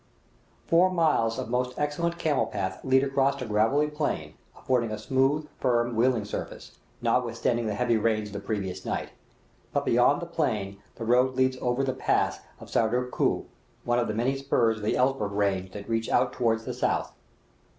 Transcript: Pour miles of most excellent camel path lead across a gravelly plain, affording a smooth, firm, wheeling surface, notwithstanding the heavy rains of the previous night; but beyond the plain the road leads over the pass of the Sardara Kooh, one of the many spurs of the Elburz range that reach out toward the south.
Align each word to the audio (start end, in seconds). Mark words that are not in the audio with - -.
Pour 0.67 0.89
miles 0.89 1.37
of 1.37 1.47
most 1.47 1.77
excellent 1.77 2.17
camel 2.17 2.47
path 2.47 2.83
lead 2.83 3.03
across 3.03 3.39
a 3.39 3.45
gravelly 3.45 3.85
plain, 3.85 4.33
affording 4.57 4.89
a 4.89 4.97
smooth, 4.97 5.47
firm, 5.59 5.95
wheeling 5.95 6.25
surface, 6.25 6.79
notwithstanding 7.03 7.67
the 7.67 7.75
heavy 7.75 7.97
rains 7.97 8.29
of 8.29 8.33
the 8.33 8.39
previous 8.39 8.83
night; 8.83 9.09
but 9.71 9.85
beyond 9.85 10.19
the 10.19 10.25
plain 10.25 10.81
the 10.95 11.05
road 11.05 11.35
leads 11.35 11.55
over 11.57 11.83
the 11.83 11.93
pass 11.93 12.39
of 12.59 12.71
the 12.71 12.79
Sardara 12.79 13.11
Kooh, 13.11 13.45
one 13.83 13.99
of 13.99 14.07
the 14.07 14.15
many 14.15 14.35
spurs 14.35 14.77
of 14.77 14.83
the 14.83 14.95
Elburz 14.95 15.35
range 15.35 15.71
that 15.73 15.87
reach 15.87 16.09
out 16.09 16.33
toward 16.33 16.61
the 16.61 16.73
south. 16.73 17.13